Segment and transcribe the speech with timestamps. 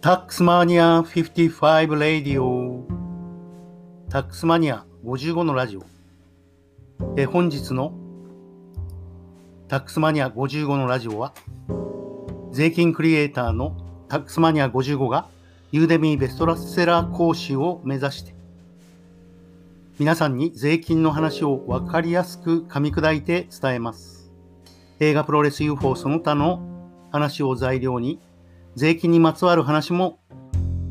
[0.00, 2.86] タックスマニア55ラディオ
[4.08, 5.84] タックスマニア55のラジオ。
[7.16, 7.92] え本日の
[9.66, 11.34] タックスマニア55のラジオは
[12.52, 13.76] 税金クリエイターの
[14.08, 15.26] タックスマニア55が
[15.72, 18.36] ユーデミーベストラセラー講師を目指して
[19.98, 24.30] 皆さんに税金の話をわかりやすく噛み砕いて伝えます。
[25.00, 26.62] 映画プロレス UFO その他の
[27.10, 28.20] 話を材料に
[28.78, 30.20] 税金にまつわる話も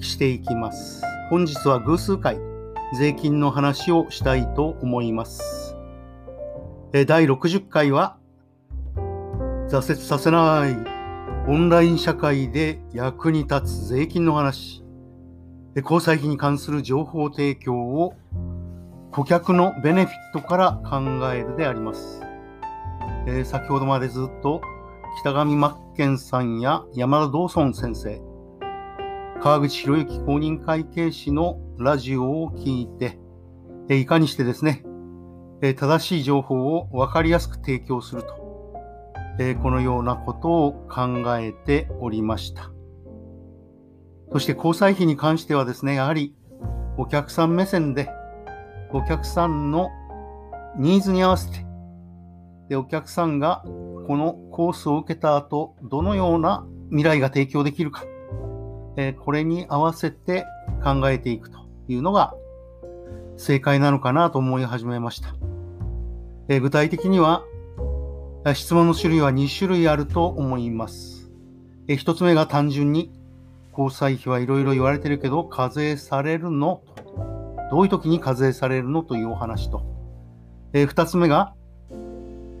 [0.00, 1.00] していきます。
[1.30, 2.36] 本日は偶数回、
[2.98, 5.76] 税金の話をしたいと思います。
[6.92, 8.16] え第60回は、
[9.68, 10.76] 挫折させない
[11.48, 14.82] オンライン社会で役に立つ税金の話、
[15.76, 18.16] 交際費に関する情報提供を
[19.12, 20.98] 顧客のベネフィットから考
[21.32, 22.22] えるであります。
[23.28, 24.62] え先ほどまでずっと
[25.20, 28.22] 北上真剣さんや山田道尊先生、
[29.40, 33.18] 川口博之公認会計士のラジオを聞いて、
[33.92, 34.84] いかにしてですね、
[35.60, 38.34] 正しい情報を分かりやすく提供すると、
[39.60, 42.70] このようなことを考えておりました。
[44.30, 46.36] そして交際費に関してはですね、やはり
[46.96, 48.08] お客さん目線で、
[48.92, 49.88] お客さんの
[50.76, 51.66] ニーズに合わせて、
[52.68, 53.62] でお客さんが
[54.08, 58.04] このコースを受けた後、どのような未来が提供できるか、
[58.96, 60.46] えこれに合わせて
[60.82, 62.34] 考えていくというのが
[63.36, 65.34] 正解なのかなと思い始めました。
[66.48, 67.44] え具体的には、
[68.54, 71.30] 質問の種類は2種類あると思います。
[71.86, 73.12] え1つ目が単純に、
[73.70, 76.82] 交際費はいろいろ言われてるけど、課税されるの
[77.70, 79.82] どういう時に課税されるのというお話と。
[80.72, 81.54] え2つ目が、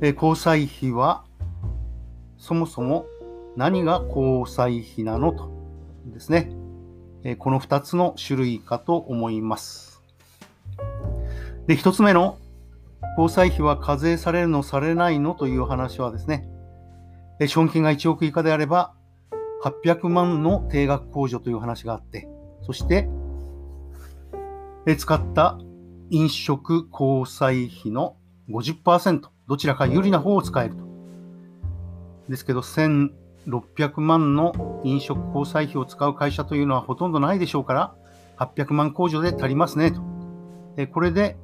[0.00, 1.24] え交際費は
[2.36, 3.06] そもそも
[3.56, 5.50] 何が交際費なのと
[6.06, 6.50] ですね、
[7.24, 10.02] えこの2つの種類かと思います。
[11.66, 12.38] で、1つ目の
[13.18, 16.48] 交際費は課税されるのされないのという話はですね、
[17.46, 18.94] 資本金が1億以下であれば
[19.62, 22.28] 800万の定額控除という話があって、
[22.62, 23.08] そして
[24.86, 25.58] え使った
[26.10, 28.16] 飲食交際費の
[28.48, 30.84] 50%、どちらか有利な方を使えると。
[32.28, 37.94] ですけど、1600万の飲食交際費を使う会社というのはほとんどないでしょうから、
[38.38, 40.02] 800万控除で足りますねと。
[40.76, 41.36] えこれで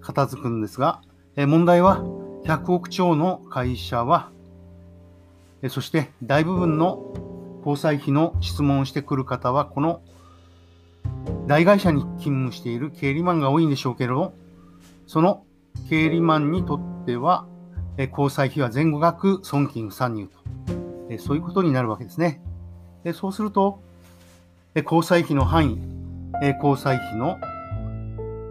[0.00, 1.02] 片付くんですが、
[1.36, 2.02] え問題は
[2.44, 4.30] 100億超の会社は、
[5.62, 7.12] えそして大部分の
[7.58, 10.00] 交際費の質問をしてくる方は、この
[11.46, 14.32] 大会社に勤務している経理マンが多いんでしょうけれど、
[15.06, 15.44] その
[15.90, 17.46] 経理マンにとっては、
[17.98, 20.38] え交際費は前後額損金不参入と、
[21.08, 22.42] えそういうことになるわけですね。
[23.04, 23.80] でそうすると、
[24.74, 25.78] え交際費の範囲、
[26.42, 27.38] え交際費の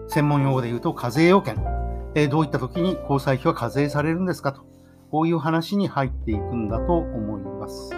[0.08, 1.58] 専門用語で言うと課税要件、
[2.16, 4.62] えどういった時に交際費は課税されるんですかと、
[5.12, 7.92] こういう話に入っていくんだと思います。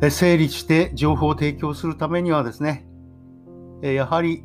[0.00, 2.86] え整理して情報を提供するためにはですね、
[3.82, 4.44] えやはり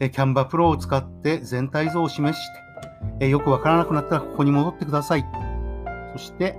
[0.00, 2.71] キャンバプロを使って全体像を示して、
[3.20, 5.24] えよくわからなくなったらここに戻ってください。
[6.12, 6.58] そして、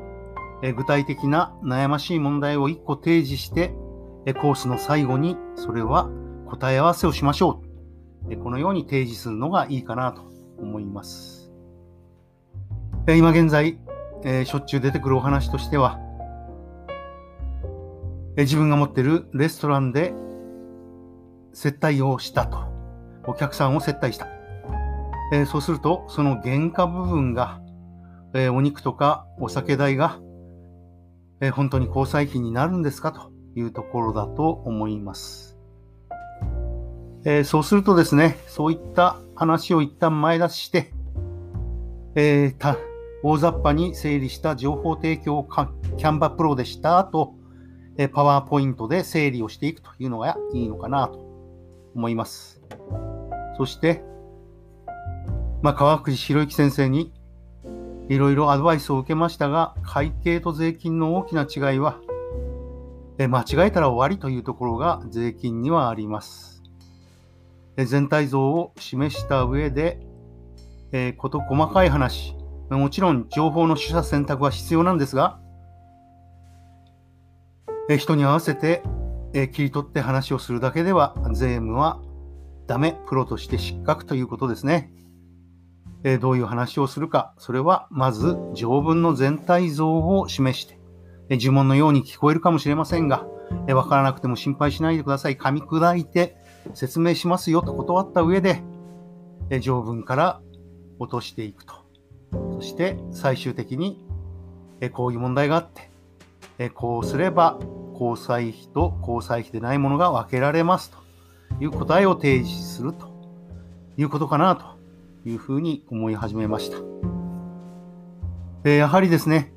[0.62, 3.74] え具体的な悩ましい問題を1個提示して、
[4.26, 6.10] えコースの最後にそれは
[6.48, 7.62] 答え合わせをしましょ
[8.28, 8.34] う。
[8.34, 10.22] えこのように提示するのがいいかなと
[10.58, 11.52] 思います。
[13.08, 13.78] え今現在、
[14.24, 16.00] えしょっちゅう出てくるお話としては、
[18.38, 20.14] え自分が持っているレストランで
[21.54, 22.74] 接待をしたと。
[23.26, 24.33] お客さんを接待した。
[25.34, 27.60] えー、そうすると、その原価部分が、
[28.36, 30.20] えー、お肉とかお酒代が、
[31.42, 33.12] えー、本当に交際費になるんですか？
[33.12, 35.58] というところだと思います。
[37.26, 40.94] えそうするとですね、そういった話を一旦前出しして、
[42.16, 42.78] えた
[43.24, 45.48] 大雑把に整理した情報提供を
[45.98, 47.34] キャンバプロでした後、
[47.98, 51.18] えパワーポイントで整理をしていくというのがいいのかなと
[51.96, 52.62] 思います。
[53.58, 54.04] そして、
[55.64, 57.14] まあ、川口博之先生に
[58.10, 62.02] いろいろアドバイスを受けましたが、会計と税金の大きな違いは、
[63.18, 66.62] え間違えたら終わりというところが税金にはあります。
[67.78, 70.02] え全体像を示した上で、
[70.92, 72.36] えー、こと細かい話、
[72.70, 75.40] もちろん情報の取捨選択は必要なんですが、
[77.90, 78.84] え人に合わせて、
[79.34, 82.02] え切り取って話をするだけでは税務は
[82.68, 84.92] ダメ、プロとして失格ということですね。
[86.04, 90.78] えどういう話をするか、それはまず条文の全体像を示して、
[91.30, 93.26] え呪文のように聞こえるかもしれませんが、
[93.70, 95.38] わからなくても心配しないでください。
[95.38, 96.36] 噛み砕いて
[96.74, 98.62] 説明しますよと断った上で、
[99.50, 100.42] え条文から
[101.00, 101.74] 落としていくと。
[102.54, 104.06] そして最終的に、
[104.82, 105.90] えこういう問題があって、
[106.60, 107.60] えこうすれば
[107.94, 110.98] 交際費と交際費でないものが分けられますと
[111.64, 113.08] いう答えを提示すると
[113.98, 114.73] いうことかなと
[115.26, 116.78] いうふうに思い始めました。
[118.66, 119.54] えやはりですね、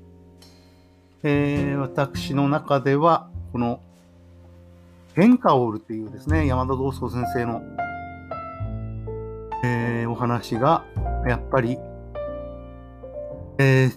[1.23, 3.81] えー、私の中では、この
[5.15, 7.63] 変化を売るというですね、山田道宗先生の、
[9.65, 10.85] えー、お話が、
[11.27, 11.79] やっぱり、
[13.59, 13.91] えー、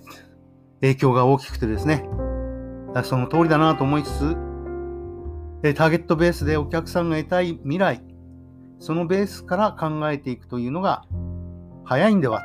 [0.81, 2.07] 影響が大きくてですね、
[3.03, 4.37] その通りだなと思いつつ、
[5.61, 8.01] えターゲットベースでお客さんが得たい未来、
[8.79, 11.03] そのベースから考えていくというのが
[11.89, 12.41] 早いんでは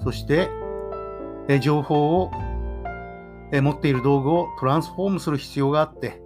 [0.00, 0.04] と。
[0.06, 0.50] そして、
[1.48, 2.32] え情報を、
[3.52, 6.20] え持っている道具をトランスフォームする必要があって、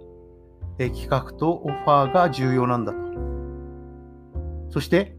[0.79, 2.97] え企画とオファーが重要なんだと。
[4.71, 5.15] そして、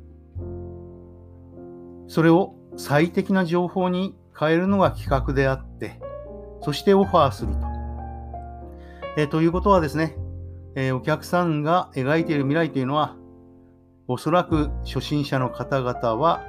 [2.08, 6.00] それを最適な情報に変えるのが企画であって、
[6.62, 7.60] そしてオファーすると。
[9.16, 10.16] え、ということはですね、
[10.74, 13.14] え、お客さんが描いている未来というのは、
[14.08, 16.42] おそらく初心者の方々は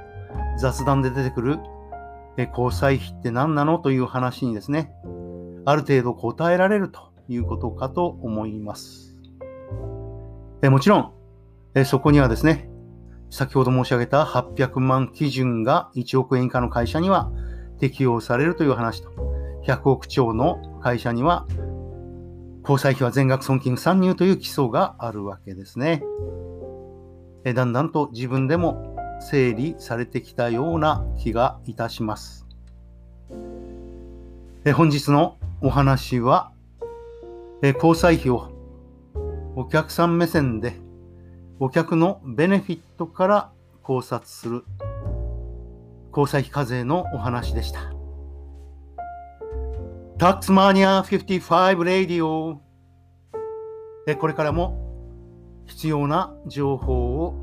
[0.58, 1.58] 雑談で出てくる、
[2.36, 4.92] え、交際費って何なのという話にですね、
[5.64, 9.16] ある程度答えられるということかと思います。
[10.62, 11.12] えもちろん、
[11.74, 12.70] えそこにはですね、
[13.30, 17.30] 先ほど申し上げた800万基準が1億円以下の会社には
[17.78, 19.10] 適用されるという話と、
[19.66, 21.46] 100億超の会社には
[22.62, 26.02] 交際費は全額損金参入という基礎があるわけですね。
[27.44, 28.89] えだんだんと自分でも
[29.20, 32.46] 整理されてきたような気がいたします。
[34.64, 36.52] え本日のお話は、
[37.62, 38.50] え交際費を
[39.56, 40.74] お客さん目線で
[41.58, 43.52] お客のベネフィットから
[43.82, 44.64] 考察する
[46.08, 47.92] 交際費課税のお話でした。
[50.18, 52.60] タックスマニア55レディオ
[54.18, 54.76] これからも
[55.66, 57.34] 必要な情報を、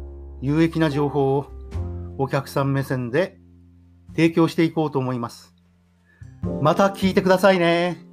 [0.42, 1.57] 有益な情報を
[2.18, 3.38] お客さん目線で
[4.16, 5.54] 提供していこうと思います。
[6.62, 8.07] また聞いてくださいね。